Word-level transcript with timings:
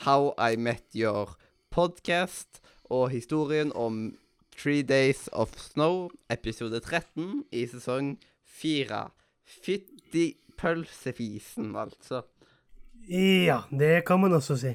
How 0.00 0.32
I 0.38 0.56
Met 0.56 0.96
Your 0.96 1.36
Podcast, 1.68 2.62
og 2.88 3.10
historien 3.12 3.68
om 3.76 4.14
Three 4.56 4.82
Days 4.82 5.28
of 5.32 5.52
Snow, 5.60 6.08
episode 6.32 6.80
13 6.80 7.42
i 7.52 7.66
sesong 7.68 8.14
4. 8.48 9.00
Fytti 9.44 10.24
pølsefisen, 10.56 11.74
altså. 11.76 12.22
Ja, 13.12 13.60
det 13.68 14.06
kan 14.08 14.24
man 14.24 14.32
også 14.38 14.56
si. 14.62 14.72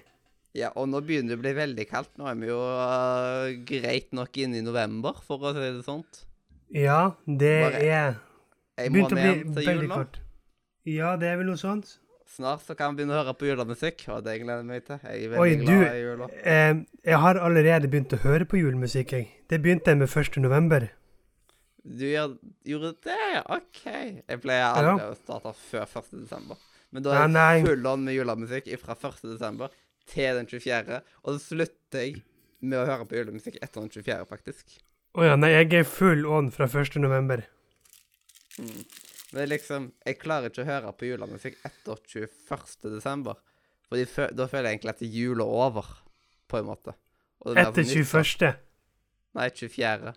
Ja, 0.54 0.70
og 0.78 0.92
nå 0.94 1.02
begynner 1.02 1.34
det 1.34 1.40
å 1.40 1.44
bli 1.48 1.56
veldig 1.58 1.90
kaldt. 1.90 2.14
Nå 2.22 2.30
er 2.30 2.38
vi 2.40 2.54
jo 2.54 2.62
uh, 2.62 3.50
greit 3.66 4.14
nok 4.14 4.38
inne 4.46 4.62
i 4.62 4.66
november, 4.66 5.18
for 5.26 5.42
å 5.42 5.58
si 5.58 5.66
det 5.66 5.86
sånt. 5.90 6.22
Ja, 6.70 7.16
det 7.26 7.56
Bare 7.66 7.82
er 7.82 8.90
Begynte 8.94 9.18
å 9.18 9.26
bli 9.26 9.66
veldig 9.66 9.90
kort. 9.90 10.22
Ja, 10.86 11.16
det 11.18 11.34
er 11.34 11.42
vel 11.42 11.50
noe 11.50 11.58
sånt. 11.58 11.98
Snart 12.36 12.66
så 12.68 12.76
kan 12.76 12.92
vi 12.92 13.00
begynne 13.00 13.16
å 13.16 13.22
høre 13.22 13.34
på 13.40 13.48
julemusikk, 13.48 14.02
og 14.12 14.26
det 14.26 14.34
gleder 14.42 14.60
jeg 14.60 14.68
meg 14.68 14.84
til. 14.88 14.98
Jeg 15.08 15.24
er 15.30 15.38
Oi, 15.40 15.50
veldig 15.56 15.68
du 15.68 15.72
glad 15.72 15.96
i 15.96 16.02
jula. 16.04 16.28
eh, 16.44 16.74
Jeg 17.08 17.20
har 17.24 17.40
allerede 17.40 17.88
begynt 17.92 18.16
å 18.18 18.20
høre 18.26 18.48
på 18.52 18.60
julemusikk, 18.60 19.14
jeg. 19.16 19.30
Det 19.48 19.62
begynte 19.64 19.94
jeg 19.94 20.02
med 20.02 20.10
1. 20.12 20.40
november. 20.44 20.90
Du 21.86 22.04
gjør, 22.10 22.34
gjorde 22.66 22.92
det? 23.06 23.20
OK. 23.56 23.82
Jeg 24.28 24.42
pleier 24.44 24.68
aldri 24.68 25.06
å 25.06 25.16
starte 25.16 25.54
før 25.70 25.86
1. 25.86 26.12
desember. 26.26 26.58
Men 26.92 27.04
da 27.06 27.16
er 27.24 27.28
nei. 27.32 27.62
det 27.62 27.70
full 27.70 27.88
on 27.92 28.04
med 28.08 28.18
julemusikk 28.18 28.68
fra 28.82 28.96
1. 29.00 29.22
desember 29.32 29.72
til 30.12 30.36
den 30.42 30.48
24., 30.52 31.00
og 31.24 31.30
så 31.36 31.40
slutter 31.56 32.04
jeg 32.04 32.20
med 32.66 32.82
å 32.82 32.86
høre 32.90 33.06
på 33.08 33.16
julemusikk 33.22 33.62
etter 33.62 33.80
den 33.86 33.90
24., 33.94 34.26
faktisk. 34.28 34.76
Å 35.16 35.24
ja, 35.30 35.36
nei, 35.40 35.54
jeg 35.56 35.72
er 35.80 35.88
full 35.88 36.26
on 36.28 36.52
fra 36.52 36.68
1. 36.68 37.00
november. 37.00 37.46
Men 39.36 39.50
liksom 39.52 39.90
Jeg 40.08 40.20
klarer 40.22 40.52
ikke 40.52 40.64
å 40.64 40.70
høre 40.70 40.94
på 40.96 41.10
julemusikk 41.10 41.58
etter 41.68 42.00
21. 42.08 42.92
desember. 42.94 43.40
Fordi 43.90 44.06
da 44.34 44.48
føler 44.50 44.70
jeg 44.70 44.80
egentlig 44.80 44.94
at 44.96 45.04
jula 45.06 45.46
er 45.46 45.66
over, 45.68 45.90
på 46.50 46.60
en 46.62 46.70
måte. 46.70 46.96
Det 47.46 47.62
Etter 47.62 47.86
21. 47.86 48.56
Nei, 49.36 49.50
24. 49.52 50.16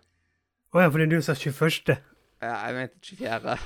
Å 0.69 0.81
ja, 0.81 0.89
fordi 0.93 1.07
du 1.11 1.19
sa 1.25 1.35
21. 1.37 1.93
Ja, 2.39 2.55
jeg 2.65 2.77
mente 2.77 3.03
24. 3.11 3.57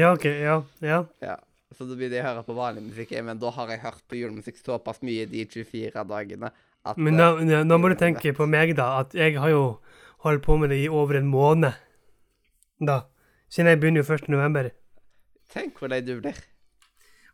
Ja, 0.00 0.10
OK. 0.16 0.26
Ja. 0.26 0.56
Ja. 0.82 1.00
Ja. 1.22 1.36
Så 1.76 1.86
da 1.88 1.96
blir 1.96 2.12
jeg 2.12 2.24
å 2.24 2.28
høre 2.30 2.44
på 2.46 2.56
vanlig 2.56 2.82
musikk, 2.88 3.14
men 3.24 3.40
da 3.40 3.52
har 3.54 3.70
jeg 3.72 3.82
hørt 3.84 4.02
på 4.08 4.18
julemusikk 4.18 4.58
såpass 4.60 5.00
mye 5.04 5.28
de 5.30 5.44
24 5.48 6.04
dagene 6.08 6.50
at 6.82 6.98
Men 6.98 7.14
eh, 7.14 7.20
da, 7.20 7.46
ja, 7.58 7.62
nå 7.64 7.78
må 7.80 7.92
du 7.92 7.96
tenke 8.00 8.34
på 8.36 8.46
meg, 8.50 8.74
da, 8.76 9.04
at 9.04 9.14
jeg 9.16 9.38
har 9.40 9.52
jo 9.52 9.64
holdt 10.26 10.44
på 10.44 10.58
med 10.60 10.72
det 10.72 10.82
i 10.82 10.90
over 10.90 11.20
en 11.20 11.30
måned. 11.30 11.78
Da. 12.82 13.02
Siden 13.52 13.70
jeg 13.70 13.80
begynner 13.82 14.02
jo 14.02 14.16
1. 14.16 14.28
november. 14.32 14.72
Tenk 15.52 15.78
hvor 15.78 15.88
lei 15.92 16.00
du 16.00 16.14
blir. 16.20 16.38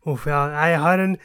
Uff, 0.07 0.25
ja. 0.27 0.45
Jeg 0.67 0.79
har 0.79 0.99
en, 1.03 1.17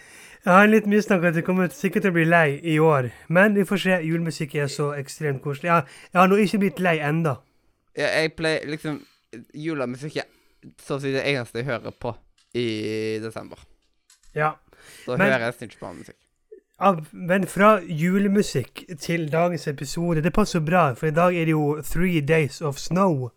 jeg 0.44 0.52
har 0.52 0.64
en 0.64 0.70
liten 0.70 0.90
mistanke 0.90 1.28
at 1.30 1.36
jeg 1.38 1.44
kommer 1.46 1.68
sikkert 1.74 2.02
til 2.06 2.10
å 2.12 2.16
bli 2.18 2.24
lei 2.28 2.60
i 2.62 2.78
år. 2.82 3.10
Men 3.28 3.54
vi 3.58 3.64
får 3.68 3.82
se. 3.84 3.98
Julemusikk 4.06 4.54
er 4.62 4.66
så 4.72 4.92
ekstremt 4.98 5.42
koselig. 5.42 5.70
Jeg, 5.70 5.86
jeg 6.12 6.20
har 6.20 6.28
nå 6.30 6.38
ikke 6.42 6.58
blitt 6.64 6.82
lei 6.84 6.98
enda. 7.02 7.36
Ja, 7.96 8.08
jeg 8.20 8.34
pleier 8.38 8.66
liksom 8.70 9.00
Julemusikk 9.54 10.16
er 10.22 10.28
så 10.82 10.96
å 10.98 11.02
si 11.02 11.10
det 11.14 11.24
eneste 11.26 11.60
jeg 11.62 11.66
hører 11.68 11.94
på 12.00 12.14
i 12.54 13.18
desember. 13.22 13.58
Ja. 14.34 14.52
Så 15.04 15.16
Men- 15.16 15.30
hører 15.32 15.48
jeg 15.50 15.70
ikke 15.70 15.80
på 15.80 15.92
musikk. 15.96 16.16
Av, 16.80 16.98
men 17.12 17.46
fra 17.46 17.76
julemusikk 17.86 18.80
til 19.00 19.28
dagens 19.32 19.68
episode, 19.70 20.22
det 20.22 20.32
passer 20.34 20.60
bra, 20.60 20.88
for 20.98 21.06
i 21.06 21.14
dag 21.14 21.36
er 21.38 21.44
det 21.46 21.52
jo 21.54 21.80
Three 21.86 22.20
Days 22.20 22.60
of 22.60 22.78
Snow. 22.82 23.30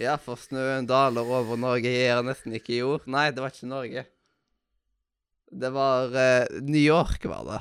Ja, 0.00 0.16
for 0.16 0.40
snøen 0.40 0.86
daler 0.88 1.26
over 1.26 1.58
Norge 1.60 1.90
gir 1.92 2.22
nesten 2.24 2.54
ikke 2.56 2.78
jord. 2.78 3.04
Nei, 3.10 3.30
det 3.30 3.42
var 3.42 3.52
ikke 3.52 3.70
Norge. 3.70 4.04
Det 5.52 5.70
var 5.74 6.16
eh, 6.16 6.60
New 6.64 6.80
York, 6.80 7.26
var 7.28 7.44
det. 7.48 7.60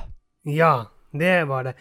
Ja, 0.56 0.74
det 1.12 1.36
var 1.50 1.68
det. 1.68 1.76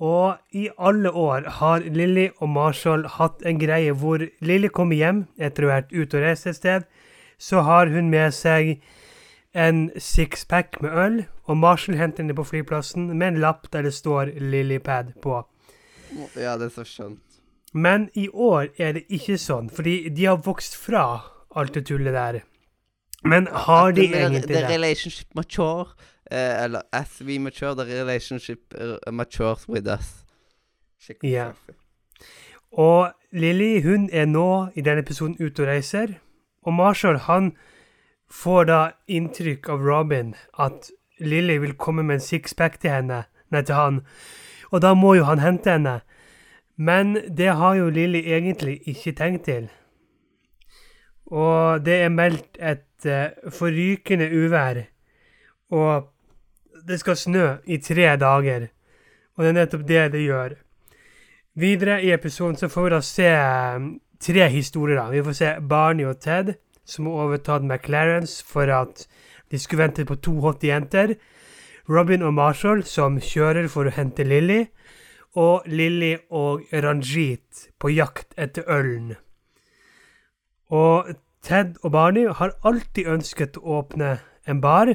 Og 0.00 0.56
i 0.56 0.68
alle 0.80 1.12
år 1.12 1.46
har 1.60 1.84
Lilly 1.84 2.30
og 2.40 2.48
Marshall 2.48 3.04
hatt 3.18 3.44
en 3.46 3.60
greie 3.60 3.92
hvor 3.92 4.24
Lilly 4.40 4.70
kommer 4.72 4.96
hjem 4.96 5.26
etter 5.38 5.66
å 5.66 5.70
ha 5.70 5.78
vært 5.78 5.92
ute 5.92 6.16
og 6.16 6.24
reist 6.24 6.48
et 6.48 6.58
sted. 6.58 6.88
Så 7.38 7.62
har 7.64 7.92
hun 7.92 8.10
med 8.12 8.34
seg 8.34 8.80
en 9.52 9.88
sixpack 9.98 10.80
med 10.82 10.96
øl, 11.04 11.16
og 11.44 11.58
Marshall 11.58 11.98
henter 11.98 12.24
henne 12.24 12.36
på 12.38 12.46
flyplassen 12.48 13.10
med 13.12 13.34
en 13.34 13.40
lapp 13.44 13.68
der 13.74 13.86
det 13.86 13.94
står 13.96 14.32
Lilypad 14.40 15.14
på. 15.22 15.42
Ja, 16.38 16.56
det 16.58 16.70
er 16.70 16.74
så 16.74 16.86
skjønt. 16.86 17.29
Men 17.74 18.08
i 18.14 18.28
år 18.32 18.66
er 18.78 18.92
det 18.92 19.04
ikke 19.10 19.36
sånn, 19.38 19.70
fordi 19.70 20.08
de 20.08 20.24
har 20.24 20.36
vokst 20.42 20.76
fra 20.76 21.04
alt 21.56 21.74
det 21.74 21.84
tullet 21.86 22.12
der. 22.14 22.40
Men 23.24 23.46
har 23.52 23.92
de 23.92 24.00
The- 24.00 24.12
the- 24.12 24.18
egentlig 24.20 24.42
The 24.48 24.54
det? 24.54 24.68
relationship 24.70 25.34
mature. 25.34 25.86
uh, 26.32 26.64
eller 26.64 26.82
as 26.92 27.22
we 27.26 27.38
mature, 27.38 27.74
the 27.74 27.84
relationship 28.02 28.74
uh, 28.80 29.12
matures 29.12 29.68
with 29.68 29.86
us. 29.98 30.24
Skikkelig 31.02 31.32
yeah. 31.32 31.52
Og 32.72 33.12
Lilly 33.32 33.82
hun 33.82 34.08
er 34.12 34.24
nå 34.26 34.68
i 34.76 34.80
denne 34.80 35.02
episoden 35.02 35.36
ute 35.40 35.62
og 35.62 35.68
reiser. 35.68 36.06
Og 36.62 36.72
Marshall 36.74 37.18
han 37.18 37.52
får 38.30 38.64
da 38.64 38.90
inntrykk 39.08 39.68
av 39.68 39.80
Robin 39.82 40.34
at 40.58 40.90
Lilly 41.20 41.56
vil 41.58 41.72
komme 41.74 42.02
med 42.02 42.14
en 42.14 42.20
sixpack 42.20 42.78
til 42.80 42.90
henne, 42.90 43.24
nei 43.50 43.62
til 43.62 43.74
han. 43.74 44.00
Og 44.70 44.82
da 44.82 44.94
må 44.94 45.14
jo 45.14 45.24
han 45.24 45.38
hente 45.42 45.70
henne. 45.72 46.00
Men 46.80 47.12
det 47.36 47.50
har 47.60 47.76
jo 47.76 47.90
Lilly 47.92 48.22
egentlig 48.24 48.78
ikke 48.88 49.12
tenkt 49.12 49.44
til. 49.44 49.68
Og 51.30 51.84
det 51.84 51.98
er 52.02 52.08
meldt 52.08 52.56
et 52.56 53.06
uh, 53.06 53.52
forrykende 53.52 54.30
uvær. 54.32 54.80
Og 55.70 56.08
det 56.88 57.00
skal 57.00 57.16
snø 57.16 57.46
i 57.64 57.78
tre 57.78 58.16
dager. 58.16 58.70
Og 59.36 59.44
det 59.44 59.50
er 59.50 59.58
nettopp 59.58 59.86
det 59.88 60.12
det 60.12 60.24
gjør. 60.24 60.56
Videre 61.60 62.02
i 62.02 62.12
episoden 62.12 62.56
så 62.56 62.68
får 62.68 62.84
vi 62.86 62.90
da 62.94 63.00
se 63.04 63.28
eh, 63.28 63.86
tre 64.20 64.48
historier. 64.48 64.96
da. 64.96 65.10
Vi 65.10 65.22
får 65.22 65.32
se 65.32 65.54
Barney 65.68 66.04
og 66.04 66.20
Ted, 66.20 66.54
som 66.84 67.06
har 67.06 67.12
overtatt 67.26 67.64
McLarence 67.64 68.44
for 68.46 68.70
at 68.72 69.06
de 69.50 69.58
skulle 69.58 69.82
vente 69.82 70.04
på 70.04 70.14
to 70.14 70.40
hotte 70.40 70.66
jenter. 70.66 71.14
Robin 71.88 72.22
og 72.22 72.34
Marshall, 72.34 72.84
som 72.84 73.18
kjører 73.20 73.68
for 73.68 73.88
å 73.88 73.94
hente 73.94 74.24
Lilly. 74.24 74.64
Og 75.36 75.62
Lilly 75.66 76.16
og 76.30 76.66
Ranjit 76.72 77.68
på 77.78 77.92
jakt 77.94 78.34
etter 78.38 78.66
ølen. 78.66 79.14
Og 80.70 81.14
Ted 81.42 81.76
og 81.82 81.92
Barney 81.92 82.26
har 82.28 82.56
alltid 82.66 83.06
ønsket 83.06 83.58
å 83.60 83.80
åpne 83.80 84.18
en 84.46 84.60
bar. 84.60 84.94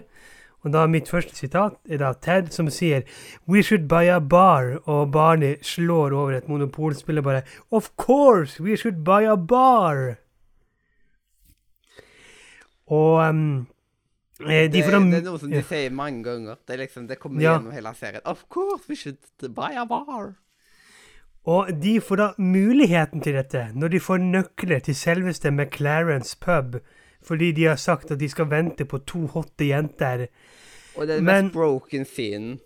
Og 0.65 0.73
da 0.73 0.87
mitt 0.89 1.09
første 1.09 1.35
sitat 1.37 1.77
er 1.85 2.01
da 2.01 2.11
Ted 2.13 2.49
som 2.53 2.69
sier 2.73 3.05
We 3.47 3.61
should 3.61 3.87
buy 3.87 4.09
a 4.09 4.19
bar. 4.19 4.79
Og 4.85 5.11
Barney 5.11 5.55
slår 5.61 6.13
over 6.13 6.33
et 6.37 6.49
monopolspill 6.49 7.21
og 7.21 7.27
bare 7.27 7.45
Of 7.71 7.91
course, 7.97 8.59
we 8.59 8.77
should 8.77 9.03
buy 9.05 9.25
a 9.29 9.37
bar. 9.37 10.17
Og 12.87 13.29
um, 13.29 13.67
de 14.37 14.67
Det, 14.67 14.83
får 14.83 14.91
det 15.11 15.19
er 15.21 15.27
noe 15.29 15.39
som 15.39 15.51
de 15.51 15.61
sier 15.63 15.93
mange 15.95 16.23
ganger. 16.23 16.57
Det 16.67 16.77
liksom, 16.79 17.07
det 17.07 17.19
kommer 17.19 17.41
Ja. 17.41 17.53
gjennom 17.55 17.71
hele 17.71 17.93
serien. 17.95 18.21
Of 18.25 18.45
course, 18.49 18.83
we 18.89 18.95
should 18.95 19.17
buy 19.55 19.71
a 19.75 19.85
bar. 19.85 20.35
Og 21.45 21.69
de 21.81 21.99
får 22.01 22.17
da 22.17 22.27
muligheten 22.41 23.21
til 23.21 23.33
dette 23.37 23.71
når 23.73 23.89
de 23.93 23.99
får 23.99 24.17
nøkler 24.19 24.81
til 24.83 24.95
selveste 24.97 25.51
McLarens 25.51 26.35
pub, 26.35 26.79
fordi 27.23 27.51
de 27.51 27.65
har 27.69 27.77
sagt 27.77 28.11
at 28.11 28.19
de 28.19 28.29
skal 28.29 28.49
vente 28.49 28.85
på 28.85 28.99
to 29.05 29.27
hotte 29.27 29.67
jenter. 29.69 30.27
Og 30.97 31.07
det 31.07 31.09
er 31.09 31.15
den 31.17 31.25
Men- 31.25 31.45
mest 31.45 31.53
broken 31.53 32.05
scenen 32.05 32.59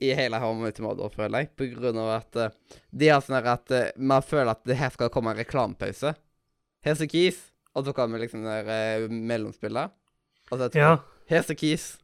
i 0.00 0.12
hele 0.12 0.38
Mother, 0.80 1.08
føler 1.08 1.38
jeg. 1.38 1.50
På 1.56 1.64
grunn 1.80 1.96
av 1.98 2.20
at 2.20 2.36
uh, 2.36 2.48
de 2.92 3.08
har 3.08 3.20
sånn 3.20 3.46
at 3.46 3.70
uh, 3.70 3.90
man 3.96 4.22
føler 4.22 4.50
at 4.50 4.64
det 4.64 4.76
her 4.76 4.90
skal 4.90 5.08
komme 5.08 5.30
en 5.30 5.38
reklamepause. 5.38 6.14
Her 6.84 6.92
a 7.00 7.06
keys. 7.06 7.52
Og 7.74 7.84
så 7.84 7.92
kommer 7.92 8.18
liksom 8.18 8.44
det 8.44 8.66
uh, 8.66 9.08
mellomspillet. 9.12 9.90
Og 10.50 10.58
så 10.58 10.68
etterpå, 10.68 10.78
Ja, 10.78 10.96
Here's 11.30 11.50
a 11.50 11.54
keys. 11.54 11.98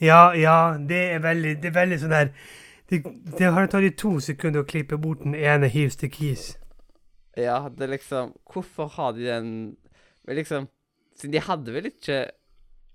ja, 0.00 0.32
ja 0.32 0.76
det 0.88 1.02
er 1.14 1.22
veldig, 1.22 1.56
det 1.62 1.70
er 1.70 1.76
veldig 1.76 2.00
sånn 2.00 2.14
der 2.14 2.32
det, 2.90 3.04
det 3.38 3.52
har 3.54 3.68
tatt 3.70 3.84
de 3.86 3.90
to 3.94 4.16
sekunder 4.20 4.64
å 4.64 4.66
klippe 4.66 4.98
bort 4.98 5.22
den 5.22 5.36
ene 5.38 5.68
Here's 5.70 5.96
the 6.00 6.08
keys. 6.10 6.56
Ja, 7.38 7.68
det 7.70 7.86
er 7.86 7.92
liksom 7.94 8.32
Hvorfor 8.50 8.88
har 8.96 9.12
de 9.14 9.28
den 9.28 9.76
Men 10.26 10.36
liksom 10.36 10.66
Siden 11.14 11.32
de 11.32 11.40
hadde 11.46 11.72
vel 11.72 11.86
ikke 11.86 12.16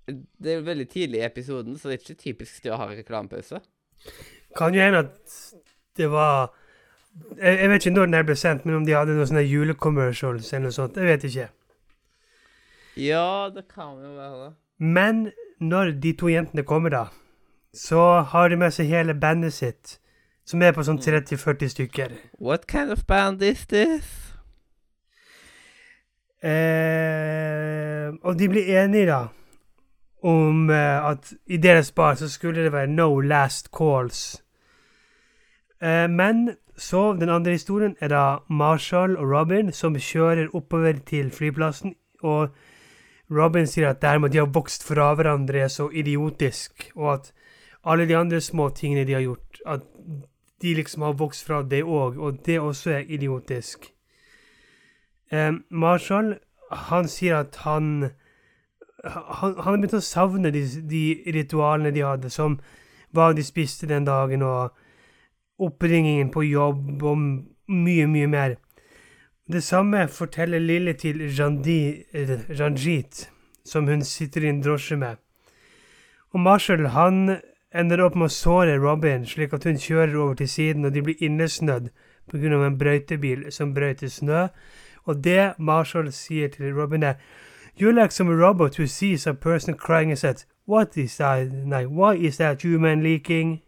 Det 0.06 0.50
er 0.52 0.58
jo 0.60 0.66
veldig 0.66 0.88
tidlig 0.92 1.22
i 1.22 1.24
episoden, 1.24 1.78
så 1.78 1.88
det 1.88 1.96
er 1.96 2.02
ikke 2.02 2.22
typisk 2.22 2.62
de 2.62 2.70
å 2.70 2.76
ha 2.76 2.86
reklamepause. 2.90 3.58
Kan 4.54 4.74
jo 4.76 4.84
hende 4.84 5.00
at 5.06 5.38
det 5.96 6.10
var 6.12 6.52
jeg, 7.40 7.58
jeg 7.58 7.70
vet 7.70 7.86
ikke 7.86 7.94
når 7.96 8.06
den 8.06 8.14
her 8.14 8.26
ble 8.28 8.36
sendt, 8.36 8.66
men 8.68 8.76
om 8.76 8.84
de 8.86 8.92
hadde 8.94 9.16
noen 9.16 9.26
sånne 9.26 9.42
julecommercials 9.48 10.52
eller 10.52 10.68
noe 10.68 10.76
sånt. 10.76 11.00
Jeg 11.00 11.08
vet 11.08 11.24
ikke. 11.24 11.48
Ja, 13.00 13.48
det 13.54 13.64
kan 13.72 13.96
jo 14.04 14.12
være 14.16 14.44
det. 14.44 14.52
Men 14.78 15.30
når 15.60 15.96
de 16.02 16.12
to 16.12 16.28
jentene 16.28 16.64
kommer, 16.66 16.92
da, 16.92 17.04
så 17.74 18.20
har 18.20 18.48
de 18.48 18.58
med 18.60 18.74
seg 18.74 18.90
hele 18.92 19.14
bandet 19.14 19.56
sitt, 19.56 19.98
som 20.46 20.62
er 20.62 20.74
på 20.76 20.84
sånn 20.86 21.00
30-40 21.02 21.72
stykker. 21.72 22.16
What 22.38 22.66
kind 22.70 22.92
of 22.92 23.06
band 23.08 23.42
is 23.42 23.66
this? 23.66 24.36
Eh, 26.44 28.12
og 28.22 28.36
de 28.38 28.48
blir 28.52 28.68
enige, 28.82 29.08
da, 29.08 29.22
om 30.22 30.70
eh, 30.70 31.08
at 31.10 31.32
i 31.46 31.56
deres 31.56 31.90
bar 31.92 32.14
så 32.20 32.28
skulle 32.30 32.62
det 32.66 32.72
være 32.72 32.92
no 32.92 33.20
last 33.20 33.72
calls. 33.74 34.42
Eh, 35.82 36.06
men 36.10 36.50
så, 36.76 37.12
den 37.16 37.32
andre 37.32 37.56
historien 37.56 37.96
er 38.00 38.12
da 38.12 38.24
Marshall 38.48 39.16
og 39.16 39.30
Robin 39.32 39.72
som 39.72 39.96
kjører 39.96 40.52
oppover 40.54 41.00
til 41.06 41.30
flyplassen, 41.32 41.96
og 42.22 42.52
Robin 43.30 43.66
sier 43.66 43.88
at 43.90 44.02
dermed 44.02 44.32
de 44.32 44.38
har 44.38 44.52
vokst 44.54 44.84
fra 44.86 45.12
hverandre 45.14 45.68
så 45.72 45.88
idiotisk, 45.90 46.90
og 46.94 47.12
at 47.12 47.32
alle 47.86 48.06
de 48.06 48.16
andre 48.16 48.40
små 48.40 48.68
tingene 48.74 49.06
de 49.06 49.16
har 49.16 49.24
gjort, 49.24 49.60
at 49.66 49.82
de 50.62 50.74
liksom 50.74 51.02
har 51.02 51.18
vokst 51.18 51.46
fra 51.46 51.62
det 51.62 51.82
òg, 51.84 52.18
og 52.18 52.44
det 52.46 52.60
også 52.60 52.90
er 52.90 53.08
idiotisk. 53.08 53.90
Eh, 55.32 55.52
Marshall, 55.70 56.36
han 56.70 57.08
sier 57.08 57.42
at 57.42 57.56
han 57.66 58.10
han, 59.04 59.54
han 59.54 59.62
har 59.62 59.76
begynt 59.76 59.98
å 59.98 60.02
savne 60.02 60.50
de, 60.54 60.62
de 60.88 61.04
ritualene 61.34 61.92
de 61.94 62.04
hadde, 62.04 62.30
som 62.32 62.58
hva 63.14 63.30
de 63.36 63.44
spiste 63.46 63.88
den 63.90 64.06
dagen, 64.06 64.42
og 64.42 64.74
oppringingen 65.62 66.30
på 66.34 66.44
jobb, 66.46 67.02
og 67.02 67.18
mye, 67.18 68.06
mye 68.10 68.30
mer. 68.30 68.56
Det 69.52 69.62
samme 69.62 70.08
forteller 70.08 70.58
Lille 70.58 70.92
til 70.92 71.22
eh, 71.22 72.60
Ranjit, 72.60 73.30
som 73.64 73.86
hun 73.86 74.02
sitter 74.02 74.42
i 74.42 74.48
en 74.48 74.62
drosje 74.62 74.96
med. 74.96 75.16
Og 76.30 76.40
Marshall 76.40 76.86
han 76.86 77.38
ender 77.74 78.02
opp 78.02 78.16
med 78.18 78.26
å 78.26 78.34
såre 78.34 78.74
Robin, 78.82 79.26
slik 79.26 79.54
at 79.54 79.64
hun 79.64 79.78
kjører 79.78 80.16
over 80.16 80.34
til 80.34 80.48
siden, 80.48 80.84
og 80.84 80.94
de 80.94 81.02
blir 81.02 81.22
innesnødd 81.22 81.92
pga. 82.30 82.66
en 82.66 82.78
brøytebil 82.78 83.52
som 83.52 83.74
brøyter 83.74 84.08
snø. 84.08 84.48
Og 85.04 85.24
det 85.24 85.54
Marshall 85.58 86.12
sier 86.12 86.48
til 86.48 86.74
Robin, 86.74 87.02
er 87.02 87.14
You're 87.78 87.92
like 87.92 88.12
some 88.12 88.30
robot 88.30 88.76
who 88.76 88.86
sees 88.86 89.26
a 89.26 89.32
person 89.32 89.74
crying 89.74 90.10
and 90.10 90.18
says, 90.18 90.46
What 90.66 90.96
is 90.96 91.16
that? 91.16 91.52
Nei, 91.52 91.84
why 91.84 92.16
is 92.16 92.36
that 92.38 92.62
human 92.62 93.02
leaking? 93.02 93.62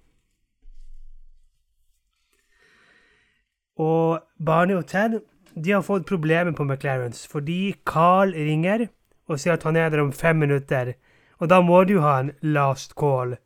Og 3.76 4.20
Barney 4.44 4.74
og 4.74 4.86
Ted 4.86 5.20
de 5.64 5.74
har 5.76 5.84
fått 5.86 6.06
problemer 6.08 6.54
på 6.56 6.64
McLarens 6.64 7.26
fordi 7.30 7.74
Carl 7.86 8.32
ringer 8.36 8.88
og 9.28 9.40
sier 9.40 9.56
at 9.56 9.66
han 9.68 9.76
er 9.76 9.90
der 9.92 10.02
om 10.02 10.12
fem 10.12 10.40
minutter. 10.40 10.94
Og 11.38 11.50
da 11.50 11.60
må 11.62 11.84
du 11.84 11.98
ha 12.02 12.18
en 12.20 12.32
last 12.42 12.96
call. 12.98 13.36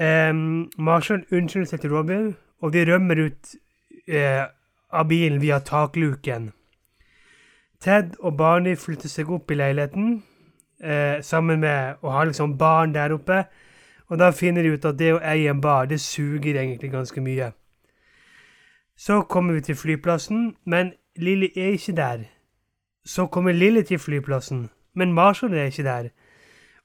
Um, 0.00 0.70
Marshall 0.78 1.26
unnskylder 1.28 1.74
seg 1.74 1.82
til 1.82 1.92
Robin, 1.92 2.30
og 2.64 2.72
de 2.72 2.86
rømmer 2.88 3.26
ut 3.26 3.54
uh, 4.08 4.46
av 4.96 5.08
bilen 5.10 5.42
via 5.42 5.58
takluken. 5.60 6.52
Ted 7.80 8.16
og 8.20 8.38
Barney 8.38 8.78
flytter 8.80 9.12
seg 9.12 9.28
opp 9.32 9.50
i 9.50 9.58
leiligheten 9.60 10.14
uh, 10.84 11.20
sammen 11.24 11.60
med 11.64 12.00
å 12.00 12.14
ha 12.14 12.24
liksom 12.28 12.56
barn 12.60 12.94
der 12.96 13.12
oppe. 13.16 13.42
Og 14.10 14.18
da 14.18 14.32
finner 14.34 14.64
de 14.64 14.74
ut 14.74 14.88
at 14.88 14.98
det 14.98 15.12
å 15.14 15.22
eie 15.22 15.52
en 15.52 15.60
bar, 15.62 15.86
det 15.86 16.00
suger 16.00 16.56
egentlig 16.56 16.90
ganske 16.94 17.20
mye. 17.22 17.52
Så 19.00 19.22
kommer 19.22 19.54
vi 19.54 19.60
til 19.60 19.76
flyplassen, 19.76 20.56
men 20.66 20.92
Lilly 21.16 21.46
er 21.56 21.72
ikke 21.72 21.92
der. 21.96 22.18
Så 23.04 23.26
kommer 23.26 23.52
Lilly 23.52 23.82
til 23.82 23.98
flyplassen, 23.98 24.70
men 24.94 25.12
Marshall 25.12 25.54
er 25.54 25.62
ikke 25.62 25.82
der. 25.82 26.08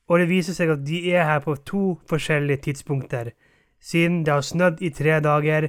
Og 0.07 0.19
det 0.19 0.29
viser 0.29 0.53
seg 0.56 0.69
at 0.69 0.85
de 0.88 1.12
er 1.12 1.25
her 1.27 1.39
på 1.44 1.56
to 1.56 2.00
forskjellige 2.09 2.57
tidspunkter, 2.57 3.33
siden 3.81 4.23
det 4.25 4.33
har 4.33 4.41
snødd 4.41 4.81
i 4.81 4.89
tre 4.89 5.19
dager. 5.19 5.67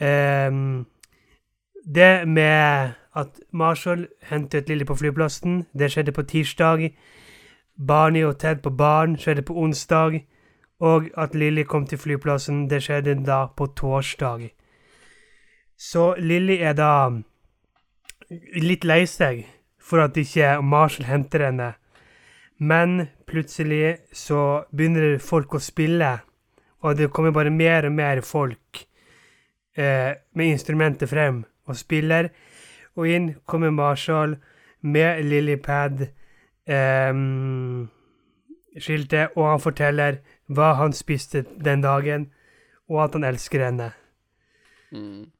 Um, 0.00 0.86
det 1.94 2.28
med 2.28 2.90
at 3.16 3.40
Marshall 3.52 4.06
hentet 4.22 4.68
Lilly 4.68 4.86
på 4.86 4.94
flyplassen, 4.94 5.66
det 5.78 5.90
skjedde 5.92 6.12
på 6.12 6.22
tirsdag. 6.22 6.94
Barney 7.86 8.24
og 8.24 8.38
Ted 8.38 8.62
på 8.62 8.70
baren 8.70 9.18
skjedde 9.18 9.42
på 9.42 9.54
onsdag. 9.54 10.26
Og 10.80 11.10
at 11.16 11.34
Lilly 11.34 11.62
kom 11.62 11.86
til 11.86 11.98
flyplassen, 11.98 12.70
det 12.70 12.82
skjedde 12.82 13.24
da 13.26 13.46
på 13.56 13.66
torsdag. 13.66 14.59
Så 15.80 16.14
Lilly 16.20 16.58
er 16.60 16.74
da 16.76 17.08
litt 18.60 18.84
lei 18.84 19.06
seg 19.08 19.46
for 19.80 20.04
at 20.04 20.18
ikke 20.20 20.58
Marshall 20.60 21.08
henter 21.08 21.46
henne. 21.46 21.70
Men 22.60 23.06
plutselig 23.24 23.96
så 24.12 24.66
begynner 24.76 25.16
folk 25.24 25.56
å 25.56 25.62
spille, 25.64 26.18
og 26.84 26.98
det 26.98 27.08
kommer 27.16 27.32
bare 27.32 27.52
mer 27.52 27.88
og 27.88 27.96
mer 27.96 28.20
folk 28.20 28.82
eh, 29.72 30.12
med 30.36 30.52
instrumentet 30.52 31.08
frem 31.08 31.40
og 31.64 31.80
spiller. 31.80 32.28
Og 33.00 33.08
inn 33.08 33.32
kommer 33.48 33.72
Marshall 33.72 34.36
med 34.84 35.24
Lilypad. 35.24 36.04
Eh, 36.68 37.12
og 39.32 39.42
han 39.48 39.64
forteller 39.64 40.20
hva 40.52 40.74
han 40.76 40.92
spiste 40.92 41.46
den 41.56 41.80
dagen, 41.82 42.28
og 42.92 43.04
at 43.08 43.16
han 43.16 43.24
elsker 43.32 43.64
henne. 43.64 43.92
Mm. 44.92 45.30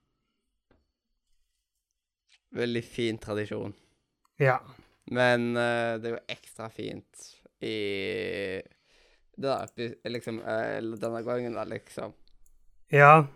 Veldig 2.57 2.83
fin 2.85 3.19
tradisjon. 3.19 3.75
Ja. 4.41 4.59
Men 5.11 5.53
uh, 5.57 5.99
det 6.01 6.11
er 6.11 6.17
jo 6.17 6.23
ekstra 6.31 6.69
fint 6.73 7.27
i 7.61 8.61
da, 9.41 9.63
liksom, 10.09 10.41
uh, 10.45 10.79
denne 11.01 11.23
gangen, 11.27 11.55
da, 11.57 11.65
liksom. 11.69 12.15
Ja. 12.93 13.27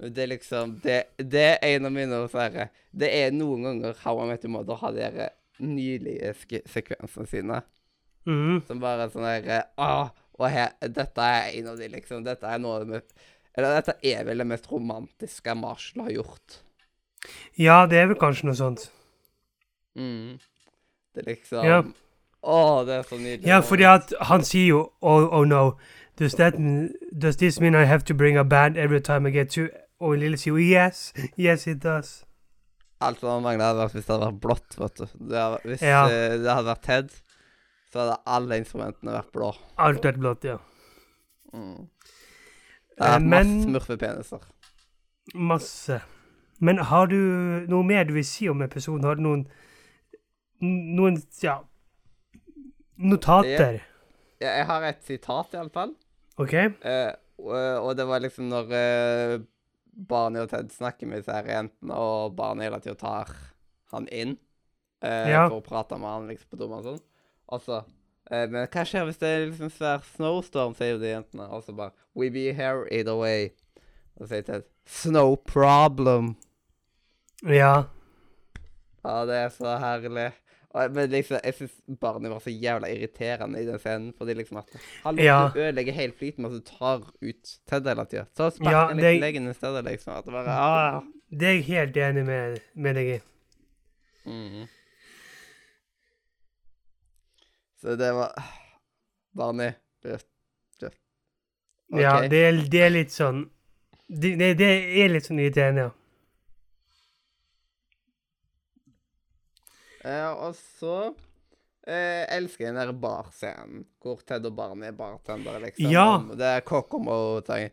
Det 0.00 0.22
er 0.22 0.30
liksom 0.30 0.78
Det, 0.82 1.02
det 1.16 1.42
er 1.44 1.58
en 1.74 1.84
av 1.86 1.92
mine 1.92 2.20
sånne 2.32 2.70
Det 2.90 3.10
er 3.12 3.34
noen 3.36 3.66
ganger 3.66 3.98
How 4.00 4.22
I 4.22 4.30
Met 4.30 4.46
Your 4.46 4.54
Mother 4.54 4.78
har 4.80 4.96
de 4.96 5.26
nylige 5.60 6.32
sekvensene 6.72 7.28
sine. 7.28 7.58
Mm. 8.24 8.62
Som 8.64 8.80
bare 8.80 9.04
er 9.04 9.12
sånn 9.12 9.28
herre 9.28 9.60
ah, 9.80 10.08
Og 10.38 10.48
her, 10.48 10.72
dette 10.88 11.26
er 11.26 11.52
en 11.58 11.70
av 11.74 11.78
de, 11.80 11.90
liksom. 11.92 12.24
Dette 12.24 12.48
er 12.48 12.62
noe 12.62 12.78
av 12.78 12.86
det 12.86 12.96
mest 12.96 13.14
Eller 13.52 13.76
dette 13.76 13.96
er 14.08 14.24
vel 14.28 14.42
det 14.42 14.48
mest 14.48 14.68
romantiske 14.72 15.54
Marshall 15.58 16.06
har 16.06 16.16
gjort. 16.16 16.60
Ja, 17.58 17.86
det 17.86 17.98
er 17.98 18.06
vel 18.10 18.16
kanskje 18.20 18.48
noe 18.48 18.56
sånt. 18.58 18.86
Mm. 19.98 20.38
Det 21.14 21.24
er 21.26 21.30
liksom 21.34 21.64
Ja. 21.66 21.80
Å, 22.40 22.84
det 22.88 22.94
er 22.94 23.02
så 23.04 23.18
nydelig. 23.20 23.46
Ja, 23.46 23.58
fordi 23.60 23.84
at 23.84 24.12
han 24.30 24.44
sier 24.48 24.66
jo 24.70 24.78
oh, 25.02 25.26
oh 25.28 25.44
no, 25.44 25.74
does, 26.16 26.32
that, 26.40 26.54
does 27.12 27.36
this 27.36 27.60
mean 27.60 27.74
I 27.76 27.84
have 27.84 28.04
to 28.08 28.14
bring 28.14 28.38
a 28.40 28.44
band 28.44 28.78
every 28.78 29.00
time 29.00 29.28
I 29.28 29.30
get 29.34 29.50
to 29.58 29.68
Og 30.00 30.16
Lille 30.22 30.38
sier 30.40 30.54
jo 30.56 30.62
yes, 30.64 31.10
yes 31.36 31.66
it 31.68 31.82
does. 31.84 32.22
Alt 33.04 33.20
som 33.20 33.42
mangler, 33.44 33.66
hadde 33.66 33.82
vært 33.82 33.96
hvis 33.98 34.06
det 34.06 34.14
hadde 34.14 34.26
vært 34.30 34.40
blått, 34.40 34.76
vet 34.80 34.96
du. 34.96 35.04
Det 35.28 35.36
hadde, 35.42 35.58
hvis 35.68 35.82
Ja. 35.84 36.00
eh, 36.08 36.38
det 36.40 36.48
hadde 36.48 36.68
vært 36.70 36.82
Ted, 36.86 37.10
så 37.92 38.00
hadde 38.00 38.16
alle 38.26 38.58
instrumentene 38.62 39.12
vært 39.18 39.30
blå. 39.36 39.50
Alt 39.76 40.04
vært 40.04 40.20
blått, 40.20 40.44
ja. 40.48 40.56
Mm. 41.52 41.88
Det 42.96 43.08
er 43.10 43.20
masse 43.24 43.62
smurfepeniser. 43.66 44.48
Masse. 45.34 46.00
Men 46.60 46.78
har 46.90 47.06
du 47.08 47.16
noe 47.72 47.84
mer 47.88 48.04
du 48.04 48.12
vil 48.18 48.26
si 48.28 48.48
om 48.52 48.60
episoden? 48.62 49.04
Har 49.08 49.16
du 49.16 49.22
noen 49.24 49.46
Noen, 50.60 51.14
ja 51.40 51.54
Notater? 53.00 53.78
Ja, 54.40 54.50
jeg 54.58 54.66
har 54.68 54.84
et 54.88 55.00
sitat, 55.04 55.54
iallfall. 55.56 55.94
OK? 56.40 56.52
Eh, 56.56 57.12
og, 57.40 57.54
og 57.86 57.94
det 57.96 58.04
var 58.08 58.20
liksom 58.24 58.48
når 58.52 58.74
eh, 58.76 59.34
Barney 60.10 60.42
og 60.44 60.50
Ted 60.52 60.68
snakker 60.72 61.08
med 61.08 61.22
disse 61.22 61.36
jentene, 61.48 61.96
og 61.96 62.34
Barney 62.36 62.66
hele 62.68 62.80
tida 62.84 62.96
tar 63.00 63.32
han 63.94 64.08
inn 64.12 64.36
eh, 65.04 65.30
Ja. 65.32 65.46
for 65.48 65.60
å 65.60 65.64
prate 65.64 65.96
med 66.00 66.08
han 66.12 66.28
liksom 66.30 66.52
på 66.52 66.60
dommer 66.60 66.80
og 66.84 66.90
sånn. 66.90 67.00
Og 67.50 67.64
så 67.64 67.78
eh, 68.30 68.44
Men 68.52 68.68
hva 68.68 68.84
skjer 68.88 69.08
hvis 69.08 69.20
det 69.20 69.32
er 69.32 69.46
liksom 69.48 69.72
svær 69.74 70.04
snowstorm, 70.14 70.76
sier 70.78 70.94
jo 70.94 71.00
de 71.02 71.14
jentene. 71.14 71.48
Og 71.52 71.64
så 71.66 71.76
bare 71.76 71.92
We 72.16 72.28
be 72.32 72.50
here 72.56 72.84
either 72.92 73.16
way. 73.16 73.50
Og 74.16 74.26
så 74.26 74.34
sier 74.34 74.46
Ted 74.48 74.68
Snow 74.90 75.36
problem. 75.48 76.34
Ja. 77.48 77.84
Ja, 79.04 79.24
det 79.26 79.36
er 79.36 79.48
så 79.54 79.76
herlig. 79.80 80.30
Og, 80.70 80.90
men 80.94 81.08
liksom, 81.10 81.38
jeg 81.42 81.54
syns 81.56 81.72
barnet 82.00 82.30
var 82.30 82.38
så 82.44 82.50
jævla 82.52 82.86
irriterende 82.92 83.62
i 83.62 83.66
den 83.66 83.78
scenen. 83.82 84.12
Fordi 84.18 84.34
liksom 84.38 84.56
at 84.60 84.76
Han 85.04 85.18
Ja. 85.18 85.48
ødelegger 85.56 85.92
hele 85.92 86.12
flyten 86.18 86.42
med 86.44 86.52
at 86.52 86.60
du 86.60 86.68
tar 86.78 87.06
ut 87.22 87.54
Ted 87.66 87.88
hele 87.88 88.04
tida. 88.06 88.24
Så 88.36 88.50
sparker 88.50 88.70
Ja, 88.70 88.88
det- 88.88 88.96
liten 89.02 89.20
leggen 89.20 89.48
i 89.50 89.54
stedet, 89.54 89.84
liksom. 89.84 90.12
At 90.18 90.24
det 90.24 90.32
bare 90.32 90.48
ah. 90.48 91.00
Det 91.30 91.48
er 91.48 91.52
jeg 91.52 91.64
helt 91.64 91.96
enig 91.96 92.26
med, 92.26 92.58
med 92.74 92.94
deg 92.94 93.06
i. 93.16 93.20
Mm. 94.26 94.66
Så 97.80 97.96
det 97.96 98.12
var 98.14 98.32
Barney 99.36 99.70
du, 100.02 100.16
du. 100.80 100.90
Ja, 102.00 102.20
det 102.28 102.40
er, 102.48 102.58
det 102.70 102.82
er 102.84 102.90
litt 102.92 103.10
sånn 103.14 103.46
Det, 104.10 104.34
det, 104.38 104.50
det 104.58 104.68
er 105.04 105.08
litt 105.14 105.24
sånn 105.28 105.38
irriterende, 105.40 105.80
ja. 105.86 105.90
Eh, 110.04 110.30
og 110.30 110.54
så 110.56 111.12
eh, 111.86 112.24
elsker 112.36 112.64
jeg 112.64 112.74
den 112.74 112.80
der 112.80 112.92
barscenen, 112.92 113.84
hvor 114.00 114.20
Ted 114.26 114.46
og 114.48 114.56
Barney 114.56 114.88
er 114.88 114.96
bartendere, 114.96 115.60
liksom. 115.66 115.90
Ja. 115.92 116.06
Det 116.38 116.46
er 116.46 116.60
Kokomo-sang. 116.60 117.70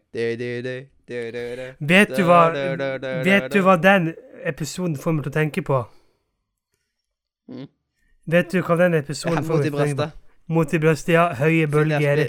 Vet 1.79 2.17
du 2.17 2.23
hva 2.27 2.41
Vet 3.23 3.53
du 3.53 3.61
hva 3.63 3.77
den 3.79 4.13
episoden 4.43 4.97
får 4.99 5.15
meg 5.15 5.27
til 5.27 5.31
å 5.31 5.37
tenke 5.37 5.63
på? 5.63 5.83
Mm. 7.47 7.69
Vet 8.27 8.51
du 8.51 8.59
hva 8.59 8.75
den 8.83 8.97
episoden 8.99 9.43
får 9.43 9.61
meg 9.61 9.69
til 9.69 9.77
å 9.77 9.85
tenke 9.85 10.01
på? 10.03 10.09
Mot 10.47 10.73
i 10.73 10.79
brøstet, 10.79 11.13
ja. 11.15 11.29
Høye 11.35 11.67
bølger. 11.71 12.27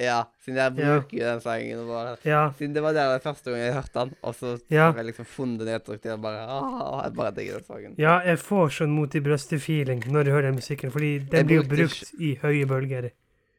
Ja, 0.00 0.22
siden 0.40 0.56
jeg 0.56 0.72
bruker 0.72 1.16
jo 1.18 1.24
den 1.26 1.40
sangen 1.44 1.86
bare 1.86 2.16
Ja. 2.24 2.52
Siden 2.56 2.74
det 2.74 2.82
var 2.82 2.94
der 2.96 3.12
det 3.12 3.22
første 3.22 3.50
gang 3.50 3.60
jeg 3.60 3.74
hørte 3.74 3.98
den, 3.98 4.14
og 4.22 4.34
så 4.34 4.60
Ja. 4.70 4.92
jeg 4.92 5.04
liksom 5.04 5.24
funnet 5.26 5.66
nedtrykk 5.66 6.02
til 6.02 6.12
og 6.12 6.22
bare 6.22 6.46
åh, 6.48 7.02
Jeg 7.04 7.14
bare 7.14 7.30
digger 7.36 7.58
den 7.58 7.64
sangen. 7.64 7.94
ja, 7.98 8.20
jeg 8.20 8.38
får 8.38 8.68
sånn 8.70 8.90
mot 8.90 9.14
i 9.14 9.20
brystet-feeling 9.20 10.06
når 10.10 10.24
jeg 10.24 10.32
hører 10.32 10.48
den 10.48 10.54
musikken, 10.54 10.90
fordi 10.90 11.18
den 11.18 11.46
blir 11.46 11.56
jo 11.56 11.68
brukt 11.68 12.00
brukt 12.00 12.20
i 12.20 12.34
høye 12.42 12.66
bølger. 12.66 13.10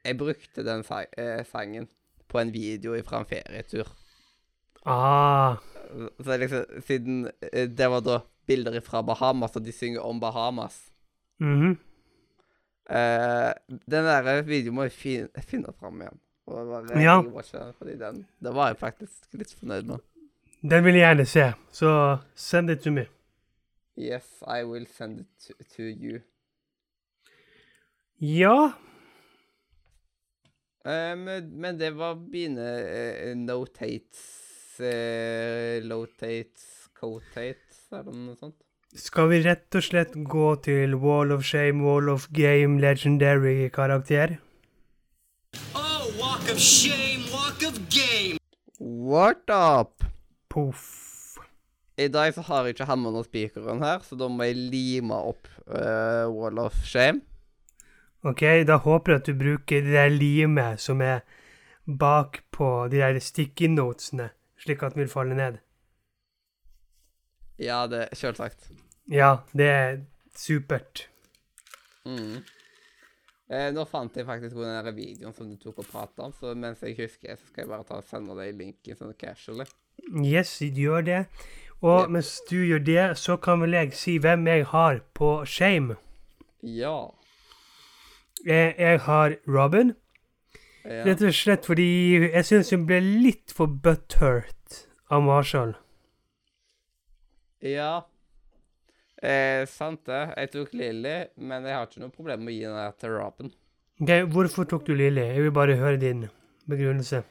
Jeg 0.04 0.18
brukte 0.18 0.64
den 0.66 0.84
sa 0.84 1.04
eh, 1.18 1.44
sangen 1.46 1.88
på 2.28 2.40
en 2.40 2.52
video 2.52 3.02
fra 3.04 3.20
en 3.20 3.26
ferietur. 3.26 3.88
Ah. 4.86 5.58
Så 6.24 6.38
liksom, 6.40 6.66
siden 6.82 7.30
eh, 7.54 7.68
det 7.68 7.90
var 7.90 8.02
da 8.02 8.20
bilder 8.48 8.82
fra 8.82 9.02
Bahamas, 9.02 9.56
og 9.56 9.64
de 9.64 9.72
synger 9.72 10.02
om 10.02 10.20
Bahamas 10.20 10.90
mhm. 11.40 11.78
Eh, 12.90 13.54
Den 13.70 14.06
der 14.10 14.42
videoen 14.48 14.76
må 14.76 14.84
jeg 14.88 14.92
fin 14.92 15.28
finne 15.48 15.74
fram 15.80 16.02
igjen. 16.02 16.20
Og 16.46 16.68
bare 16.68 17.02
Ja. 17.02 17.22
den, 17.22 17.74
fordi 17.78 17.96
den, 18.00 18.26
det 18.44 18.54
var 18.56 18.68
jeg 18.74 18.78
faktisk 18.78 19.34
litt 19.34 19.54
fornøyd 19.60 19.84
med. 19.88 20.00
Den 20.64 20.84
vil 20.84 20.96
jeg 20.96 21.04
gjerne 21.08 21.26
se, 21.28 21.46
så 21.72 22.18
send 22.36 22.70
it 22.70 22.82
to 22.84 22.92
me. 22.92 23.06
Yes, 23.98 24.26
I 24.48 24.64
will 24.64 24.88
send 24.88 25.20
it 25.20 25.28
to, 25.48 25.54
to 25.76 25.84
you. 25.84 26.20
Ja. 28.20 28.72
uh, 30.86 31.16
men, 31.18 31.50
men 31.60 31.80
det 31.80 31.92
var 31.98 32.16
mine 32.16 32.68
uh, 32.84 33.38
notates 33.38 34.24
uh, 34.80 35.80
Lotates 35.88 36.90
Cotates, 36.94 37.84
er 37.92 38.04
det 38.08 38.16
noe 38.16 38.36
sånt? 38.40 38.60
Skal 38.94 39.32
vi 39.32 39.40
rett 39.42 39.74
og 39.74 39.82
slett 39.82 40.12
gå 40.30 40.48
til 40.62 40.92
Wall 41.02 41.32
of 41.34 41.42
Shame, 41.42 41.82
Wall 41.82 42.12
of 42.14 42.28
Game, 42.30 42.78
Legendary 42.78 43.66
karakter? 43.74 44.36
Oh, 45.74 46.06
walk 46.20 46.46
of 46.52 46.60
shame, 46.62 47.26
walk 47.34 47.66
of 47.66 47.80
game. 47.90 48.38
What 48.78 49.50
up? 49.50 50.06
Poff. 50.48 51.40
I 51.98 52.08
dag 52.08 52.36
så 52.38 52.46
har 52.46 52.68
jeg 52.68 52.76
ikke 52.76 52.86
hammeren 52.92 53.18
og 53.18 53.26
spikeren 53.26 53.82
her, 53.82 54.06
så 54.06 54.14
da 54.14 54.30
må 54.30 54.46
jeg 54.46 54.62
lime 54.62 55.18
opp 55.18 55.50
uh, 55.66 56.30
Wall 56.30 56.62
of 56.62 56.78
Shame. 56.86 57.26
Ok, 58.22 58.46
da 58.70 58.78
håper 58.78 59.16
jeg 59.16 59.24
at 59.24 59.28
du 59.32 59.34
bruker 59.42 59.82
det 59.82 59.98
der 59.98 60.14
limet 60.14 60.86
som 60.86 61.02
er 61.02 61.26
bak 61.90 62.44
på 62.54 62.70
de 62.94 63.02
der 63.02 63.18
sticky 63.18 63.74
notesene, 63.74 64.30
slik 64.62 64.86
at 64.86 64.94
den 64.94 65.08
vil 65.08 65.14
falle 65.18 65.42
ned. 65.42 65.64
Ja, 67.58 67.88
det 67.90 68.10
selvsagt. 68.18 68.70
Ja, 69.12 69.38
det 69.52 69.68
er 69.68 69.98
supert. 70.36 71.08
Mm. 72.06 72.44
Eh, 73.54 73.70
nå 73.76 73.84
fant 73.86 74.16
jeg 74.16 74.26
faktisk 74.26 74.56
den 74.56 74.72
der 74.72 74.96
videoen 74.96 75.36
som 75.36 75.50
du 75.50 75.58
tok 75.60 75.84
og 75.84 75.90
pratet 75.90 76.22
om, 76.24 76.34
så 76.34 76.54
mens 76.56 76.82
jeg 76.84 76.96
husker, 76.98 77.36
så 77.36 77.50
skal 77.50 77.66
jeg 77.66 77.72
bare 77.74 77.88
ta 77.88 78.00
og 78.00 78.08
sende 78.08 78.38
deg 78.40 78.56
linken 78.58 78.98
sånn 78.98 79.14
casually. 79.20 79.68
Yes, 80.24 80.56
gjør 80.64 81.04
det. 81.06 81.20
Og 81.84 82.06
yep. 82.06 82.14
mens 82.16 82.32
du 82.48 82.62
gjør 82.64 82.86
det, 82.88 83.04
så 83.20 83.36
kan 83.38 83.62
vel 83.62 83.76
jeg 83.76 83.92
si 84.00 84.16
hvem 84.24 84.48
jeg 84.48 84.66
har 84.72 85.04
på 85.18 85.34
Shame. 85.46 85.98
Ja. 86.64 87.12
Jeg, 88.46 88.74
jeg 88.80 89.04
har 89.10 89.36
Robin. 89.48 89.94
ja. 90.86 91.04
Rett 91.04 91.22
og 91.24 91.36
slett 91.36 91.68
fordi 91.68 91.86
jeg 92.24 92.48
syns 92.48 92.72
hun 92.72 92.88
ble 92.88 93.02
litt 93.04 93.52
for 93.56 93.68
butthurt 93.68 94.88
av 95.12 95.28
Marshall. 95.28 95.76
Ja. 97.64 98.08
Eh, 99.24 99.64
sant 99.72 100.02
det. 100.10 100.22
Jeg 100.36 100.52
tok 100.52 100.74
Lilly, 100.76 101.18
men 101.40 101.64
jeg 101.68 101.78
har 101.78 101.86
ikke 101.88 102.02
noe 102.04 102.12
problem 102.14 102.42
med 102.44 102.52
å 102.52 102.56
gi 102.58 102.66
den 102.68 102.98
til 103.00 103.14
Robin. 103.16 103.52
Ok, 104.04 104.12
Hvorfor 104.34 104.68
tok 104.68 104.84
du 104.90 104.96
Lilly? 105.00 105.24
Jeg 105.36 105.46
vil 105.46 105.54
bare 105.56 105.78
høre 105.80 106.00
din 106.02 106.26
begrunnelse. 106.68 107.22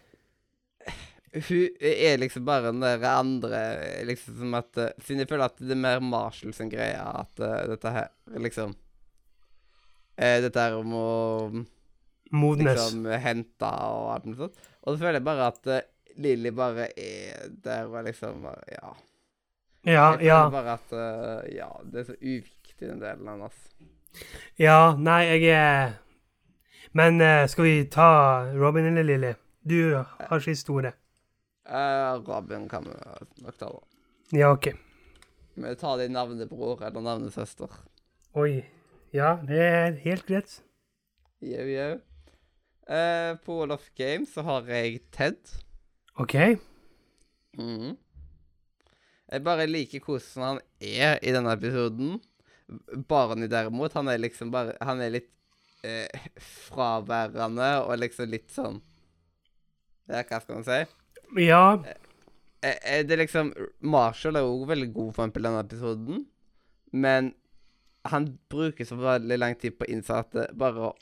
Hun 1.32 1.68
er 1.80 2.18
liksom 2.20 2.44
bare 2.44 2.68
den 2.68 2.82
der 2.84 3.04
andre 3.08 3.60
liksom 4.04 4.34
som 4.42 4.56
at 4.58 4.76
eh, 4.76 4.90
Siden 5.00 5.22
jeg 5.22 5.30
føler 5.30 5.46
at 5.46 5.60
det 5.64 5.72
er 5.72 5.80
mer 5.80 6.02
Marshall 6.04 6.52
sin 6.52 6.68
greie 6.68 6.98
at 7.00 7.40
uh, 7.40 7.62
dette 7.70 7.92
her 7.94 8.10
liksom 8.44 8.74
uh, 8.74 10.36
Dette 10.44 10.60
her 10.66 10.76
om 10.76 10.92
å 10.98 11.06
Modnes. 12.36 12.76
liksom 12.76 13.08
hente 13.24 13.70
og 13.70 14.10
alt 14.12 14.28
mulig 14.28 14.42
sånt. 14.42 14.60
Og 14.84 14.92
så 14.92 15.00
føler 15.00 15.18
jeg 15.20 15.26
bare 15.30 15.48
at 15.54 15.70
uh, 15.72 15.80
Lilly 16.20 16.52
bare 16.56 16.90
er 17.00 17.48
der 17.64 17.88
og 17.88 18.04
liksom 18.08 18.44
bare, 18.44 18.68
Ja. 18.76 18.92
Ja, 19.86 20.12
Jeg 20.14 20.28
ja. 20.28 20.48
bare 20.50 20.76
at 20.78 20.92
uh, 20.94 21.54
Ja, 21.54 21.68
det 21.82 22.00
er 22.00 22.04
så 22.04 22.14
uviktig, 22.20 22.88
den 22.88 23.00
delen 23.02 23.28
hennes. 23.28 23.56
Ja, 24.58 24.94
nei, 24.98 25.22
jeg 25.26 25.48
er 25.56 25.94
Men 26.94 27.20
uh, 27.20 27.46
skal 27.48 27.64
vi 27.64 27.84
ta 27.90 28.08
Robin 28.54 28.86
eller 28.86 29.02
Lilly? 29.02 29.32
Du 29.64 29.94
har 29.96 30.38
ikke 30.38 30.72
ordet. 30.72 30.94
Uh, 31.66 32.18
Robin 32.26 32.68
kan 32.68 32.84
vi 32.84 32.94
nok 33.42 33.58
ta, 33.58 33.66
da. 33.66 33.80
Ja, 34.38 34.52
OK. 34.52 34.72
Vi 35.54 35.74
tar 35.74 35.98
din 35.98 36.12
navnebror 36.12 36.82
eller 36.82 37.00
navnesøster. 37.00 37.70
Oi. 38.34 38.62
Ja, 39.12 39.36
det 39.46 39.58
er 39.60 39.98
helt 40.02 40.26
greit. 40.26 40.62
Jau, 41.42 41.66
jau. 41.68 41.92
Uh, 42.88 43.38
på 43.44 43.58
Wall 43.58 43.74
of 43.74 43.90
Games 43.96 44.32
så 44.34 44.42
har 44.42 44.66
jeg 44.68 45.00
Ted. 45.12 45.36
OK. 46.16 46.34
Mhm. 47.58 47.96
Jeg 49.32 49.44
bare 49.46 49.68
liker 49.70 50.02
hvordan 50.04 50.44
han 50.44 50.60
er 50.84 51.18
i 51.24 51.32
denne 51.32 51.54
episoden. 51.56 52.18
Barney 53.08 53.48
derimot, 53.48 53.94
han 53.96 54.08
er 54.08 54.20
liksom 54.20 54.52
bare 54.52 54.76
Han 54.80 55.00
er 55.04 55.10
litt 55.12 55.28
eh, 55.84 56.28
fraværende 56.40 57.68
og 57.82 57.98
liksom 58.00 58.30
litt 58.32 58.48
sånn 58.54 58.78
Ja, 60.08 60.22
hva 60.22 60.38
skal 60.40 60.56
man 60.56 60.64
si? 60.64 60.78
Ja. 61.42 61.66
Eh, 62.62 62.78
eh, 62.78 63.02
det 63.04 63.16
er 63.16 63.22
liksom 63.24 63.52
Marshall 63.80 64.38
er 64.38 64.48
òg 64.48 64.66
veldig 64.70 64.90
god, 64.94 65.14
for 65.14 65.24
eksempel, 65.24 65.44
i 65.44 65.48
denne 65.48 65.64
episoden. 65.66 66.26
Men 66.92 67.32
han 68.08 68.28
bruker 68.52 68.86
så 68.86 68.98
veldig 69.00 69.38
lang 69.38 69.56
tid 69.58 69.78
på 69.78 69.88
innsatte. 69.88 70.48
bare 70.58 70.92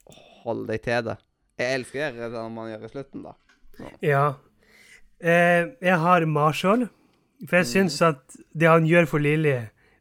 hold 0.44 0.66
deg 0.68 0.84
til 0.84 1.04
det. 1.08 1.16
Jeg 1.60 1.80
elsker 1.80 2.16
det 2.16 2.30
når 2.32 2.52
man 2.54 2.70
gjør 2.70 2.86
i 2.86 2.92
slutten, 2.94 3.26
da. 3.26 3.34
Ja. 4.04 4.24
Eh, 5.20 5.72
jeg 5.82 5.98
har 6.00 6.24
Marshall, 6.26 6.88
for 7.46 7.60
jeg 7.60 7.68
syns 7.70 8.00
at 8.04 8.38
det 8.52 8.68
han 8.68 8.86
gjør 8.88 9.08
for 9.08 9.22
Lilly, 9.22 9.56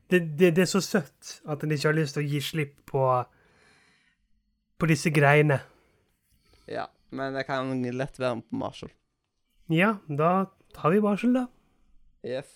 det, 0.10 0.24
det, 0.40 0.56
det 0.58 0.64
er 0.66 0.72
så 0.72 0.82
søtt 0.84 1.40
at 1.48 1.62
han 1.62 1.72
ikke 1.72 1.88
har 1.88 1.98
lyst 1.98 2.18
til 2.18 2.26
å 2.26 2.30
gi 2.30 2.42
slipp 2.44 2.80
på 2.90 3.04
på 4.80 4.88
disse 4.88 5.12
greiene. 5.12 5.60
Ja, 6.70 6.88
men 7.12 7.36
jeg 7.36 7.48
kan 7.50 7.74
lett 7.84 8.20
være 8.20 8.40
med 8.40 8.48
på 8.48 8.60
Marshall. 8.62 8.94
Ja, 9.70 9.98
da 10.08 10.50
tar 10.76 10.94
vi 10.94 11.02
Marshall, 11.04 11.36
da. 11.36 11.46
Yes. 12.26 12.54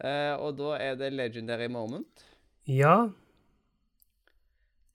Eh, 0.00 0.32
og 0.34 0.56
da 0.58 0.78
er 0.80 0.96
det 0.98 1.12
Legendary 1.14 1.68
Moment. 1.70 2.24
Ja. 2.66 3.10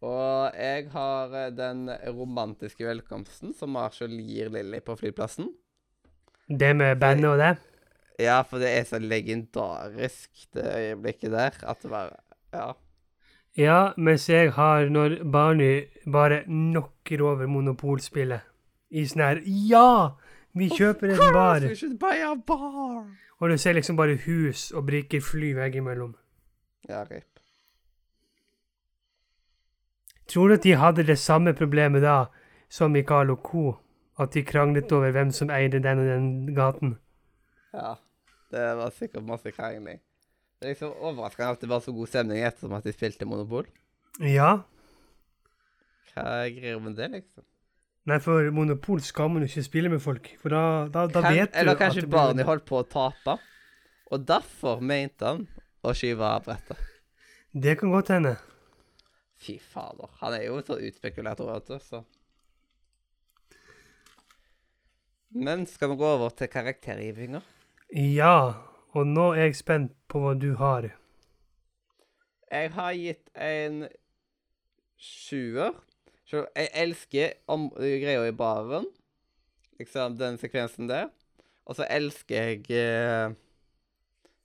Og 0.02 0.58
jeg 0.58 0.90
har 0.96 1.36
eh, 1.38 1.54
den 1.56 1.86
romantiske 2.16 2.88
velkomsten 2.88 3.54
som 3.56 3.76
Marshall 3.76 4.18
gir 4.24 4.52
Lilly 4.54 4.82
på 4.84 4.98
flyplassen. 5.00 5.52
Det 6.50 6.74
med 6.76 6.98
bandet 7.00 7.30
og 7.30 7.40
det. 7.40 7.54
Ja, 8.20 8.42
for 8.44 8.60
det 8.60 8.70
er 8.76 8.84
så 8.84 9.00
legendarisk, 9.00 10.30
det 10.54 10.66
øyeblikket 10.76 11.32
der, 11.32 11.56
at 11.64 11.82
det 11.84 11.92
bare 11.92 12.10
Ja. 12.54 12.72
Ja, 13.58 13.92
mens 13.98 14.30
jeg 14.30 14.52
har 14.54 14.90
når 14.90 15.32
Barney 15.32 15.88
bare 16.12 16.44
knocker 16.44 17.22
over 17.22 17.48
monopolspillet. 17.48 18.42
I 18.92 19.06
sånn 19.06 19.24
her 19.24 19.42
Ja! 19.46 20.16
Vi 20.58 20.70
kjøper 20.70 21.14
en 21.14 21.34
bar! 21.34 21.66
Bar! 22.48 23.06
Og 23.40 23.50
du 23.50 23.58
ser 23.58 23.74
liksom 23.74 23.96
bare 23.96 24.18
hus 24.26 24.72
og 24.72 24.86
brikker 24.86 25.22
fly 25.22 25.54
veggimellom. 25.56 26.16
Ja, 26.90 27.04
rip. 27.04 27.40
Tror 30.28 30.48
du 30.48 30.54
at 30.54 30.64
de 30.64 30.76
hadde 30.76 31.06
det 31.08 31.18
samme 31.20 31.54
problemet 31.54 32.02
da 32.02 32.26
som 32.70 32.92
Mikael 32.92 33.32
og 33.34 33.44
co.? 33.44 33.78
At 34.20 34.34
de 34.34 34.44
kranglet 34.44 34.92
over 34.92 35.12
hvem 35.12 35.32
som 35.32 35.50
eide 35.50 35.80
den 35.80 36.00
og 36.00 36.06
den 36.06 36.56
gaten? 36.56 36.98
Ja. 37.74 37.94
Det 38.50 38.66
var 38.80 38.96
sikkert 38.96 39.28
masse 39.28 39.52
krangling. 39.54 40.00
Det 40.60 40.68
er 40.68 40.74
liksom 40.74 40.96
overraskende 40.98 41.54
at 41.56 41.62
det 41.62 41.70
var 41.72 41.84
så 41.84 41.94
god 41.96 42.10
stemning 42.12 42.42
ettersom 42.44 42.74
at 42.76 42.88
de 42.88 42.94
spilte 42.96 43.28
Monopol. 43.30 43.70
Ja. 44.26 44.58
Hva 46.10 46.26
greier 46.52 46.82
med 46.84 46.98
det, 47.00 47.08
liksom? 47.14 47.46
Nei, 48.10 48.18
for 48.24 48.50
Monopol 48.56 49.04
skal 49.06 49.30
man 49.32 49.46
jo 49.46 49.52
ikke 49.52 49.64
spille 49.68 49.92
med 49.94 50.02
folk, 50.04 50.32
for 50.42 50.52
da, 50.52 50.64
da, 50.92 51.06
da 51.08 51.22
Kan, 51.24 51.36
vet 51.36 51.54
du 51.54 51.60
eller 51.62 51.78
kanskje 51.80 52.10
Barney 52.10 52.48
holdt 52.48 52.66
på 52.68 52.80
å 52.82 52.88
tape, 52.90 53.36
og 54.10 54.24
derfor 54.28 54.82
mente 54.82 55.28
han 55.28 55.46
å 55.86 55.94
skyve 55.96 56.26
av 56.26 56.48
brettet. 56.48 56.82
Det 57.54 57.76
kan 57.80 57.94
godt 57.94 58.12
hende. 58.14 58.34
Fy 59.40 59.60
fader. 59.62 60.10
Han 60.20 60.36
er 60.36 60.48
jo 60.48 60.58
så 60.66 60.80
utspekulert, 60.90 61.40
vet 61.40 61.70
du, 61.70 61.78
så 61.86 62.04
Men 65.30 65.68
skal 65.70 65.92
vi 65.92 66.00
gå 66.02 66.08
over 66.10 66.34
til 66.34 66.50
karaktergivinga? 66.50 67.44
Ja, 67.90 68.54
og 68.94 69.08
nå 69.10 69.32
er 69.34 69.48
jeg 69.48 69.56
spent 69.58 69.94
på 70.10 70.22
hva 70.22 70.36
du 70.38 70.52
har. 70.60 70.92
Jeg 72.50 72.72
har 72.76 72.98
gitt 72.98 73.32
en 73.34 73.88
sjuer. 75.00 75.74
Så 76.30 76.44
jeg 76.54 76.70
elsker 76.78 77.40
om, 77.50 77.70
greia 77.74 78.28
i 78.30 78.36
baren. 78.38 78.86
Liksom 79.80 80.20
den 80.20 80.38
sekvensen 80.38 80.90
der. 80.90 81.10
Og 81.66 81.78
så 81.78 81.88
elsker 81.90 82.52
jeg 82.52 82.62
eh, 82.78 83.34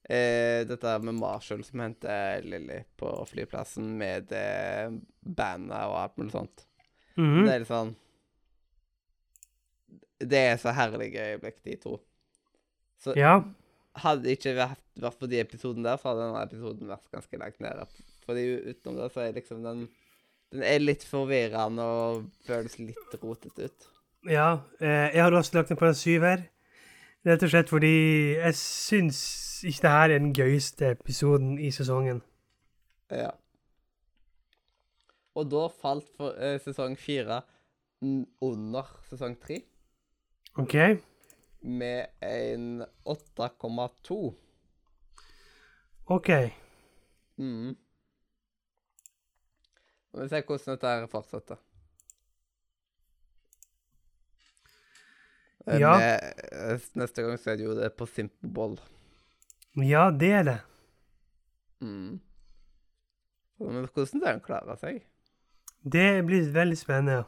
eh, 0.09 0.63
dette 0.69 0.95
med 1.05 1.17
Marshall 1.19 1.65
som 1.65 1.83
henter 1.85 2.45
Lilly 2.45 2.81
på 3.01 3.13
flyplassen 3.29 3.93
med 4.01 4.33
eh, 4.37 4.89
bandet 5.21 5.85
og 5.85 5.99
alt 6.01 6.17
mulig 6.21 6.33
sånt. 6.33 6.67
Mhm. 7.17 7.45
Det 7.45 7.53
er 7.53 7.61
litt 7.63 7.71
sånn 7.71 7.93
Det 10.25 10.41
er 10.41 10.57
så 10.59 10.73
herlige 10.75 11.23
øyeblikk, 11.35 11.61
de 11.65 11.77
to. 11.81 11.99
Så 13.05 13.15
Ja. 13.17 13.43
hadde 14.01 14.23
det 14.25 14.39
ikke 14.39 14.55
vært, 14.57 14.81
vært 14.99 15.19
for 15.21 15.27
de 15.31 15.41
episoden 15.43 15.85
der, 15.85 15.97
så 16.01 16.11
hadde 16.11 16.25
denne 16.27 16.43
episoden 16.47 16.89
vært 16.89 17.11
ganske 17.13 17.39
langt 17.39 17.61
nede. 17.61 17.87
Fordi 18.25 18.45
utenom 18.71 18.97
det, 19.03 19.11
så 19.13 19.21
er 19.29 19.33
liksom 19.37 19.63
den 19.63 19.89
Den 20.55 20.63
er 20.63 20.79
litt 20.79 21.03
forvirrende 21.03 21.83
og 21.83 22.27
føles 22.47 22.77
litt 22.79 23.15
rotete 23.21 23.65
ut. 23.65 23.87
Ja, 24.31 24.61
eh, 24.81 25.11
jeg 25.13 25.23
har 25.25 25.33
også 25.35 25.55
lagt 25.57 25.69
den 25.73 25.77
på 25.77 25.87
en 25.89 25.95
syver. 25.99 26.45
Rett 27.27 27.43
og 27.43 27.51
slett 27.51 27.69
fordi 27.73 28.37
jeg 28.37 28.55
syns 28.55 29.65
ikke 29.65 29.83
det 29.83 29.91
her 29.91 30.05
er 30.15 30.19
den 30.21 30.33
gøyeste 30.33 30.93
episoden 30.93 31.59
i 31.59 31.73
sesongen. 31.75 32.23
Ja. 33.11 33.33
Og 35.35 35.49
da 35.51 35.67
falt 35.69 36.07
for, 36.17 36.37
eh, 36.39 36.59
sesong 36.63 36.95
fire 36.97 37.43
under 38.41 38.85
sesong 39.11 39.35
tre 39.41 39.63
OK? 40.57 40.75
Med 41.65 42.07
en 42.23 42.85
8,2. 43.09 44.19
OK. 46.07 46.31
Mm. 47.41 47.73
Og 50.13 50.21
Vi 50.23 50.29
ser 50.29 50.45
hvordan 50.47 50.75
dette 50.77 50.87
her 50.93 51.07
fortsetter. 51.11 51.57
Eh, 55.67 55.81
Ja. 55.81 55.97
med- 55.99 56.35
eh, 56.53 56.81
neste 56.95 57.23
gang 57.23 57.39
så 57.39 57.51
er 57.51 57.57
det 57.57 57.65
jo 57.65 57.75
det 57.75 57.97
på 57.97 58.07
Simpleball. 58.07 58.79
Ja, 59.77 60.11
det 60.11 60.33
er 60.33 60.43
det. 60.43 60.61
Mm. 61.81 62.21
Men 63.59 63.87
hvordan 63.89 64.21
den 64.21 64.41
klare 64.41 64.77
seg? 64.77 65.03
Det 65.85 66.25
blir 66.27 66.53
veldig 66.53 66.79
spennende. 66.79 67.25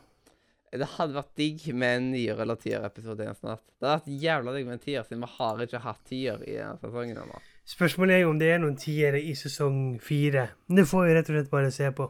Det 0.72 0.88
hadde 0.96 1.14
vært 1.14 1.36
digg 1.38 1.62
med 1.74 1.96
en 1.96 2.08
nier- 2.12 2.40
eller 2.42 2.58
tier-episode 2.60 3.22
igjen 3.22 3.38
snart. 3.38 3.62
Det 3.78 3.86
hadde 3.86 4.00
vært 4.00 4.24
jævla 4.24 4.54
digg 4.56 4.66
med 4.66 4.78
en 4.78 4.82
tier, 4.82 5.04
siden 5.06 5.22
vi 5.22 5.30
har 5.36 5.62
ikke 5.62 5.82
hatt 5.84 6.02
tier 6.08 6.42
i 6.42 6.56
denne 6.58 6.80
sesongen 6.82 7.20
ennå. 7.22 7.40
Spørsmålet 7.66 8.16
er 8.16 8.22
jo 8.24 8.30
om 8.30 8.38
det 8.38 8.50
er 8.52 8.60
noen 8.62 8.76
tiere 8.78 9.20
i 9.22 9.34
sesong 9.38 9.98
fire. 10.02 10.48
Det 10.68 10.86
får 10.86 11.06
vi 11.06 11.14
rett 11.16 11.30
og 11.30 11.36
slett 11.38 11.52
bare 11.54 11.72
se 11.74 11.90
på. 11.94 12.08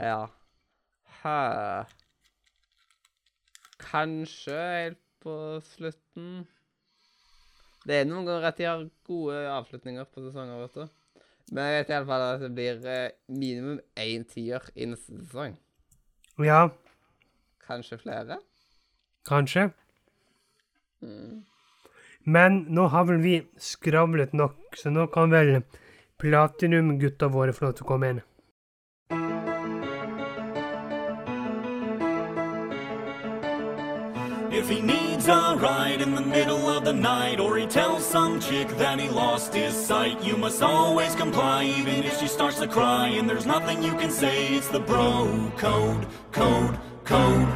Ja. 0.00 0.26
Hæ 1.20 1.84
Kanskje 3.80 4.56
helt 4.56 5.00
på 5.24 5.34
slutten. 5.64 6.46
Det 7.88 7.96
er 7.96 8.08
noen 8.08 8.26
ganger 8.28 8.50
at 8.50 8.58
de 8.60 8.68
har 8.68 8.82
gode 9.08 9.38
avslutninger 9.54 10.04
på 10.12 10.24
sesonger, 10.26 10.60
vet 10.66 10.76
du. 10.76 11.24
Men 11.50 11.66
jeg 11.66 11.80
vet 11.80 11.90
i 11.90 11.96
alle 11.96 12.08
fall 12.10 12.26
at 12.26 12.44
det 12.44 12.50
blir 12.54 12.84
eh, 12.86 13.16
minimum 13.32 13.80
én 13.98 14.26
tier 14.28 14.68
i 14.76 14.86
neste 14.86 15.16
sesong. 15.24 15.56
Ja, 16.40 16.68
Kanskje 17.66 17.98
flere. 17.98 18.40
kanskje. 19.28 19.70
Mm. 21.02 21.44
Men 22.24 22.64
nå 22.68 22.86
har 22.92 23.04
vel 23.04 23.22
vi 23.22 23.36
skravlet 23.58 24.32
nok, 24.32 24.76
så 24.76 24.90
nå 24.90 25.06
kan 25.06 25.30
vel 25.30 25.62
Platinum-gutta 26.20 27.30
våre 27.32 27.52
få 27.56 27.64
lov 27.64 27.78
til 27.78 27.86
å 27.86 27.88
komme 27.88 28.10
inn. 28.12 28.20
If 34.52 34.68
he 34.68 34.82
needs 34.82 35.28
a 35.28 35.56
ride 35.56 36.02
in 36.02 36.14
the 36.14 36.20
middle 36.20 36.68
of 36.68 36.84
the 36.84 36.92
night, 36.92 37.40
or 37.40 37.56
he 37.56 37.66
tells 37.66 38.04
some 38.04 38.38
chick 38.38 38.68
that 38.76 39.00
he 39.00 39.08
lost 39.08 39.54
his 39.54 39.72
sight, 39.72 40.22
you 40.22 40.36
must 40.36 40.62
always 40.62 41.14
comply, 41.14 41.64
even 41.64 42.04
if 42.04 42.20
she 42.20 42.28
starts 42.28 42.60
to 42.60 42.66
cry. 42.66 43.08
And 43.08 43.26
there's 43.26 43.46
nothing 43.46 43.82
you 43.82 43.94
can 43.94 44.10
say, 44.10 44.48
it's 44.48 44.68
the 44.68 44.80
bro 44.80 45.50
code, 45.56 46.06
code, 46.32 46.78
code. 47.10 47.48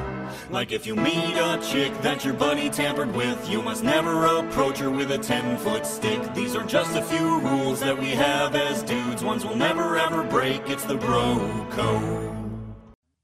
Like 0.51 0.73
if 0.73 0.87
you 0.87 0.95
meet 0.97 1.37
a 1.37 1.59
chick 1.71 1.93
that 2.03 2.25
your 2.25 2.35
buddy 2.35 2.69
tampered 2.71 3.15
with, 3.17 3.49
you 3.51 3.63
must 3.63 3.83
never 3.85 4.27
approach 4.27 4.79
her 4.79 4.91
with 4.91 5.11
a 5.13 5.19
10 5.19 5.57
foot 5.59 5.87
stick. 5.87 6.21
These 6.35 6.55
are 6.59 6.67
just 6.67 6.97
a 6.97 7.03
few 7.03 7.41
rules 7.41 7.81
that 7.81 7.97
we 7.99 8.11
have 8.11 8.55
as 8.55 8.83
dudes, 8.83 9.23
ones 9.25 9.45
we'll 9.45 9.57
never 9.57 9.97
ever 9.97 10.23
break. 10.25 10.61
It's 10.69 10.85
the 10.85 10.97
bro 10.97 11.39
code. 11.71 12.31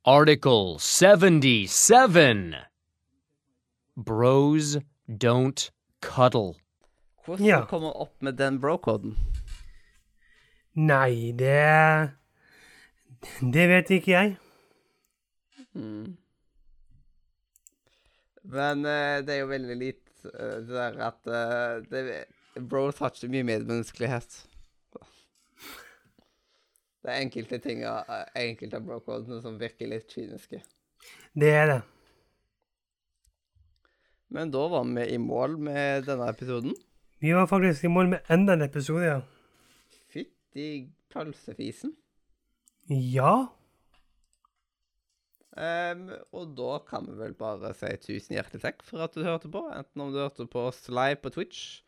Article 0.05 0.79
77 0.79 2.57
Bros 3.97 4.79
don't 5.09 5.71
cuddle. 6.01 6.55
Hvordan 7.27 7.47
Ja. 7.47 7.65
kommer 7.67 7.93
opp 8.01 8.23
med 8.23 8.33
den 8.39 8.61
bro-koden? 8.61 9.17
Nei, 10.75 11.33
det 11.39 12.11
Det 13.53 13.69
vet 13.69 13.91
ikke 13.91 14.11
jeg. 14.11 14.37
Mm. 15.75 16.17
Men 18.51 18.85
uh, 18.87 19.21
det 19.25 19.37
er 19.37 19.43
jo 19.45 19.51
veldig 19.51 19.77
litt 19.79 20.25
uh, 20.27 20.59
det 20.67 20.75
der 20.75 21.01
at 21.07 21.31
uh, 21.31 21.81
det, 21.91 22.25
Bros 22.67 22.99
har 22.99 23.15
ikke 23.15 23.31
mye 23.31 23.47
medmenneskelighet. 23.47 24.41
Det 27.01 27.09
er 27.09 27.23
enkelte 27.23 27.57
ting 27.65 27.81
av 27.89 28.11
enkelte 28.37 28.77
av 28.77 28.85
bro-kodene 28.85 29.39
som 29.41 29.57
virker 29.61 29.89
litt 29.89 30.11
kyniske. 30.13 30.61
Det 31.33 31.53
er 31.57 31.67
det. 31.71 31.79
Men 34.31 34.51
da 34.53 34.67
var 34.69 34.85
vi 34.85 35.07
i 35.15 35.19
mål 35.19 35.57
med 35.59 36.05
denne 36.11 36.29
episoden. 36.31 36.75
Vi 37.21 37.33
var 37.33 37.49
faktisk 37.51 37.85
i 37.85 37.93
mål 37.93 38.13
med 38.13 38.29
enda 38.33 38.53
en 38.53 38.67
episode, 38.67 39.07
ja. 39.07 39.21
Fytti 40.13 40.91
pølsefisen. 41.13 41.95
Ja. 42.91 43.49
Em, 45.61 46.07
og 46.33 46.55
da 46.57 46.79
kan 46.89 47.05
vi 47.05 47.19
vel 47.19 47.35
bare 47.37 47.75
si 47.77 47.91
tusen 48.01 48.37
hjertelig 48.39 48.63
takk 48.63 48.83
for 48.87 49.05
at 49.05 49.13
du 49.13 49.25
hørte 49.27 49.51
på. 49.53 49.67
Enten 49.77 50.05
om 50.07 50.13
du 50.15 50.21
hørte 50.23 50.47
på 50.49 50.63
oss 50.71 50.87
live 50.89 51.21
på 51.21 51.33
Twitch, 51.35 51.83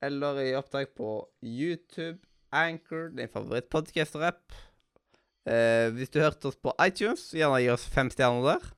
eller 0.00 0.40
i 0.40 0.54
opptak 0.56 0.94
på 0.96 1.12
YouTube, 1.44 2.18
Anchor, 2.50 3.10
din 3.12 3.28
favorittpodcaster-app. 3.28 4.56
Uh, 5.48 5.88
hvis 5.96 6.12
du 6.12 6.20
hørte 6.20 6.48
oss 6.48 6.58
på 6.60 6.72
iTunes, 6.84 7.28
gjerne 7.36 7.60
gi 7.60 7.68
oss 7.72 7.84
fem 7.92 8.08
stjerner 8.12 8.54
der. 8.54 8.70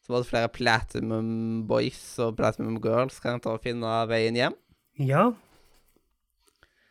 Så 0.00 0.14
var 0.14 0.24
det 0.24 0.30
flere 0.30 0.50
Platinum 0.50 1.30
Boys 1.70 2.02
og 2.22 2.34
Platinum 2.40 2.80
Girls 2.82 3.20
kan 3.22 3.42
ta 3.42 3.54
og 3.54 3.62
finne 3.62 3.90
veien 4.10 4.38
hjem. 4.38 4.56
Ja. 4.98 5.28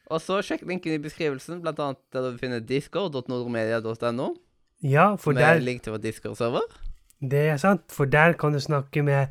Og 0.10 0.22
så 0.24 0.40
sjekk 0.46 0.64
linken 0.70 0.96
i 0.96 1.02
beskrivelsen, 1.02 1.60
blant 1.64 1.82
annet 1.84 2.02
der 2.16 2.30
du 2.30 2.40
finner 2.40 2.64
discord.nordmedia.no. 2.64 4.30
Ja, 4.84 5.16
for 5.16 5.34
Med 5.34 5.42
der 5.42 5.60
link 5.60 5.84
til 5.84 5.92
vår 5.92 5.98
Discord-server. 5.98 6.62
Det 7.20 7.40
er 7.52 7.58
sant, 7.58 7.82
for 7.92 8.06
der 8.06 8.34
kan 8.34 8.54
du 8.54 8.60
snakke 8.60 9.04
med 9.04 9.28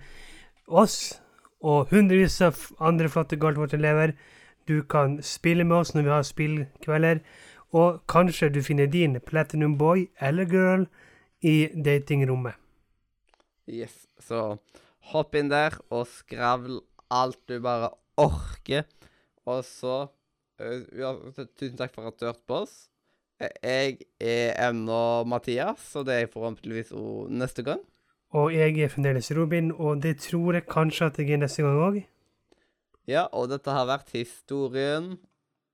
oss 0.66 1.20
og 1.61 1.88
hundrevis 1.90 2.40
av 2.44 2.58
andre 2.80 3.08
flotte 3.08 3.38
Galtvort-elever. 3.40 4.12
Du 4.68 4.82
kan 4.82 5.22
spille 5.22 5.64
med 5.64 5.76
oss 5.76 5.94
når 5.94 6.02
vi 6.02 6.12
har 6.12 6.22
spillkvelder, 6.22 7.22
og 7.72 8.02
kanskje 8.08 8.50
du 8.52 8.61
finner 8.62 8.87
din 8.87 9.16
Platinum 9.20 9.78
Boy 9.78 10.08
eller 10.20 10.44
Girl 10.44 10.84
i 11.40 11.68
datingrommet. 11.84 12.54
Yes, 13.68 14.06
så 14.20 14.58
hopp 15.12 15.34
inn 15.34 15.48
der 15.48 15.76
og 15.88 16.06
skravl 16.12 16.82
alt 17.11 17.40
du 17.48 17.58
bare 17.64 17.90
orker. 18.20 18.84
Og 19.48 19.64
så 19.64 20.06
uh, 20.61 21.42
Tusen 21.56 21.76
takk 21.80 21.94
for 21.94 22.08
at 22.08 22.20
du 22.20 22.28
hørte 22.28 22.44
på 22.46 22.62
oss. 22.64 22.88
Jeg 23.38 23.98
er 24.20 24.57
ennå 24.68 25.24
Mathias, 25.24 25.94
og 25.96 26.07
det 26.07 26.14
er 26.14 26.18
jeg 26.24 26.31
forhåpentligvis 26.33 26.92
neste 27.31 27.62
gang. 27.62 27.81
Og 28.35 28.55
jeg 28.55 28.79
er 28.79 28.88
fremdeles 28.88 29.31
Robin, 29.37 29.72
og 29.72 30.03
det 30.03 30.18
tror 30.20 30.53
jeg 30.53 30.66
kanskje 30.66 31.07
at 31.07 31.18
jeg 31.18 31.31
er 31.31 31.42
neste 31.44 31.62
gang 31.62 31.79
òg. 31.79 32.01
Ja, 33.09 33.22
og 33.33 33.48
dette 33.48 33.70
har 33.72 33.87
vært 33.88 34.11
historien 34.12 35.18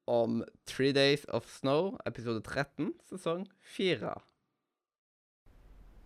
om 0.07 0.45
Three 0.67 0.93
Days 0.93 1.25
of 1.29 1.49
Snow, 1.49 1.97
episode 2.07 2.43
13, 2.43 2.93
sesong 3.09 3.49
4. 3.63 4.13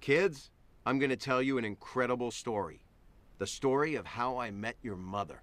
Kids, 0.01 0.51
I'm 0.87 0.99
going 0.99 1.11
to 1.11 1.17
tell 1.17 1.43
you 1.43 1.59
an 1.59 1.65
incredible 1.65 2.31
story. 2.31 2.81
The 3.39 3.47
story 3.47 3.97
of 3.97 4.07
how 4.07 4.39
I 4.39 4.51
met 4.51 4.77
your 4.83 4.97
mother. 4.97 5.43